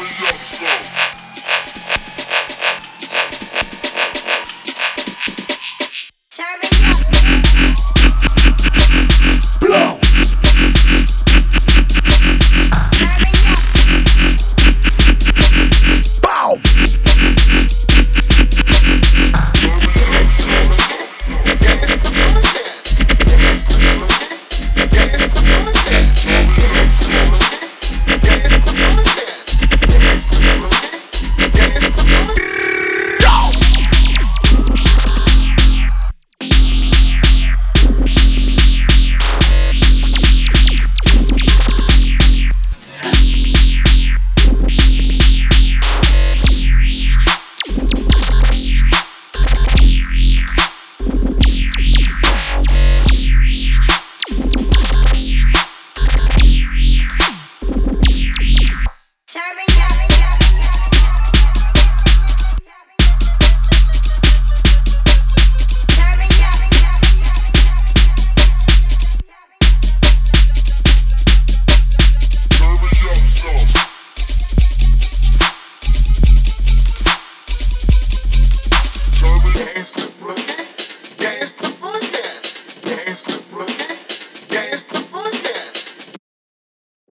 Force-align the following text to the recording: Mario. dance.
Mario. 0.00 0.29
dance. 79.60 80.09